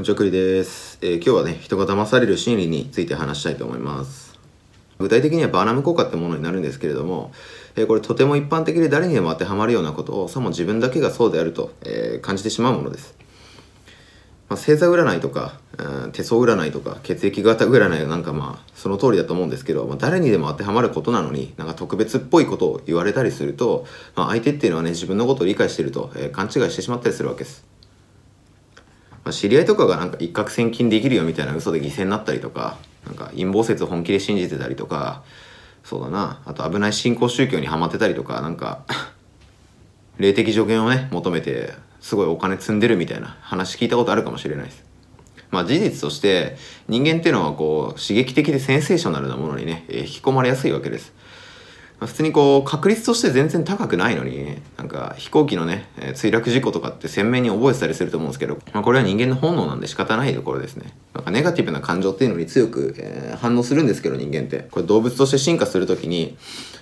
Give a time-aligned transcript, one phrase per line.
[0.00, 4.38] こんにちは、くりです、えー今日はね、人が騙される心理について話したいと思います。
[4.98, 7.32] 具体的にはバーナム効果ってものになるんですけれども、
[7.76, 13.14] えーこれとても一般的で誰にでも当てはまるようなことをさも自分だけがそうであると、えー感じてしまうものです。
[14.48, 23.84] まあ、星座占いとか、うん手相占いとか血液型占いはなんかまあその通りだと思うんですけど、まあ、誰にでも当てはまることなのになんか特別っぽいことを言われたりすると、
[24.16, 27.69] まあ、相手っていうのはね自分のことを理解してると、えー勘違いしてしまったりするわけです。
[29.24, 35.22] まあ、知り合いとかがなんか一攫千金できるよみたいな嘘で犠牲になったりとかなんか陰謀説を本気で信じてたりとか
[35.84, 38.84] そうだなあと危ない新興宗教にはまってたりとかなんか
[40.18, 44.84] 霊的助言をね求めてすごいお金積んでるみたいな話聞いたことあるかもしれないです。
[45.50, 46.56] まあ事実として
[46.88, 51.12] 人間っていうのはこう刺激的でセンセーショナルなものにね、引き込まれやすいわけです。
[52.00, 60.92] まあ普通にこう確率として全然高くないのになんか飛行機のね、えー墜落事故とかって鮮明に覚えてたりすると思うんですけど、まあ、これは人間の本能なんで仕方ないところですね。
[61.14, 64.66] なんかネガティブな感情っていうのに強く、えー反応するんですけど人間って。
[64.70, 66.36] これ動物として進化する時に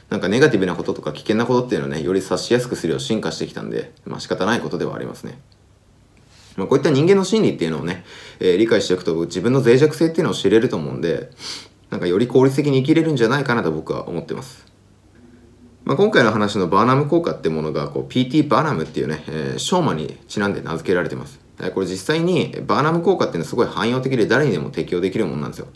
[0.08, 5.38] なんかネガティブなこととか危険なことっていうのをねより察しやすくするよう進化してきたんでまあ仕方ないことではありますね。
[6.56, 8.04] まあ、こういった人間の心理っていうのをね、
[8.40, 11.30] えー理解しておくと自分の脆弱性っていうのを知れると思うんで
[11.90, 14.66] なんかより効率的に生きれるんじゃないかなと僕は思ってます。
[15.88, 21.40] まあ、今回の話のバーナム効果ってものがこう PT バーナムっていうね、えーショーマにちなんで名付けられてます。
[21.72, 25.68] これ実際にバーナム効果っていうのはすごい汎用的で誰にでも適用できるものなんですよ。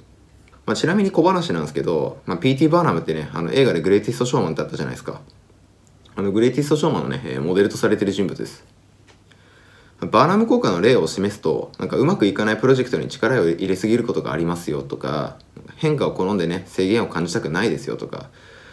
[0.66, 5.22] まあ、ちなみに小話なんですけど、まあ、PT バーナムってね、あの映画でグレイティストショーマンってあったじゃないですか。
[6.14, 8.66] あのグレイティストショーマンのね、えーモデルとされてる人物です。
[10.02, 15.38] バーナム効果の例を示すとなんかうまくいかないプロジェクトに力を入れすぎることがありますよとか
[15.76, 18.28] 変化を好んでね制限を感じたくないですよとか、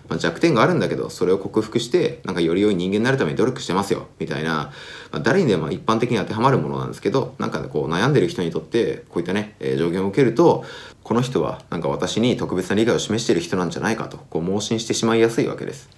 [0.09, 4.73] まあ、弱点があるんだけどそれを克服してなんかより良い人間になるために努力してますよみたいな、
[5.11, 10.65] まあ、誰にでも一般的に当てはまるものなんですけどなんかこう悩んでる人にとってこういったね、えー助言を受けると
[11.03, 15.89] この人はなんか私に特別な理解を示している人なんじゃないかとこう盲信してしまいやすいわけです。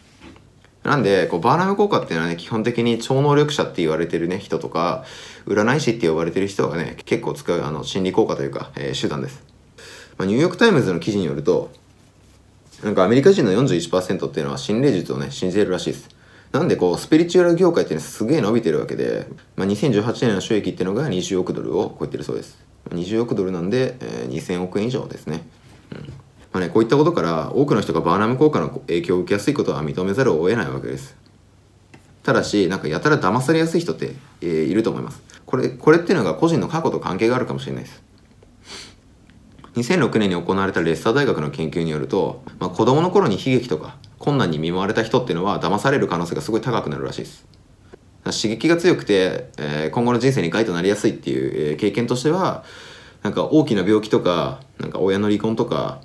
[0.83, 5.05] なんでこうバーナム効果っていうのはね基本的に超能力者って言われてるね人とか
[5.45, 9.43] 占い師って呼ばれてる人がね結構使うあの心理効果というか、えー手段です、
[10.17, 11.71] まあ、ニューヨーク・タイムズの記事によると
[12.83, 16.09] なんかアメリカ人の41%っていうのは心霊術をね信じてるらしいです。
[16.51, 22.57] なんでこうスピリチュアル業界ってねすげえ伸びてるわけで、まあ、2018年の収益っていうのが20億ドルを超えてるそうです。
[22.89, 25.43] 20億ドルなんで、えー2000億円以上ですね。
[26.51, 31.15] まあね、こういったことから多くの人がバーナム効果の影響を受けやすいことは認めざるを得ないわけです。
[32.23, 35.21] ただしなんかやたら騙されやすい人って、えーいると思います。
[35.45, 38.01] これこれっていうのが個人の過去と関係があるかもしれないです。
[39.75, 47.47] 2006年に行われたレッサー大学の研究によると、まあ、子供の頃に悲劇とか困難に見舞われた人っていうのは騙される可能性がすごい高くなるらしいです
[48.25, 52.63] 刺激が強くて、えー今後の人生に害となりやすいっていう、えー経験としては
[53.23, 56.01] なんか大きな病気とかなんか親の離婚とか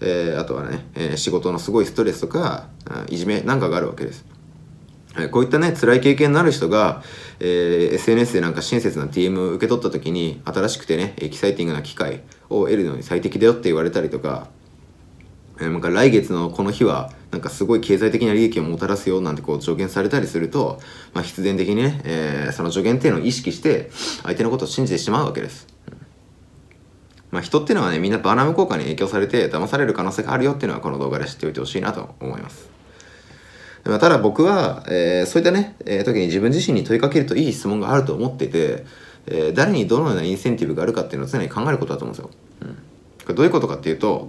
[0.00, 2.68] えーあとはね、えー仕事のすごいストレスとか
[3.08, 4.24] いじめなんかがあるわけです。
[5.16, 7.02] えーこういったね辛い経験のある人が、
[7.40, 12.22] えー SNS でなんか親切な DM を受け取った時に新しくてねエキサイティングな機会
[12.58, 14.48] を得るのに最適だよって言われたりとか、
[15.58, 20.80] えーなんか来月のこの日はなんかすごい経済的な利益をもたらすよなんてこう助言されたりすると、
[21.14, 23.90] まあ、必然的にね、えーその助言っていうのを意識して
[24.22, 25.66] 相手のことを信じてしまうわけです。
[27.30, 32.68] まあ、人っていうのはねみんなバナム効果に影響されて騙される可能性があるよっていうのはこの動画で知っておいてほしいなと思います。
[33.84, 38.84] まあただ僕は、えーそういったね、えー時に自分自身に問いかけるといい質問があると思ってて、
[39.26, 42.30] えー誰にどのようなインセンティブがあるかっていうのを常に考えることだと思うんですよ。
[43.28, 44.28] うん、どういうことかっていうと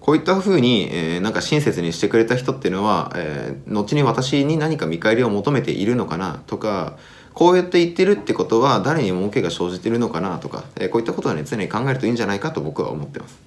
[0.00, 6.96] こういった風に、えーなんか親切にしてくれた人っていうのは、えー後に私に何か見返りを求めているのかなとか
[7.34, 13.38] こうやって言ってるってことは誰に儲けが生じてるのかなとか、えーこういったことはね常に考えるといいんじゃないかと僕は思ってます。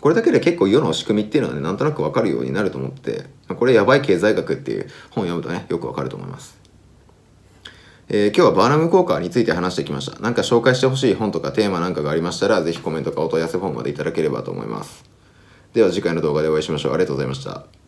[0.00, 6.61] これだけで結構世の仕組みっていうのはねなんとなく分かるようになると思ってこれやばい経済学っていう本を読むとねよく分かると思います。
[8.14, 10.20] えー今日はバーナム効果について話してきました。
[10.20, 15.02] なんか紹介してほしい本とかテーマなんかがありましたら、ぜひコメントかお問い合わせフォームまでいただければと思います。
[15.72, 16.92] では次回の動画でお会いしましょう。
[16.92, 17.81] ありがとうございました。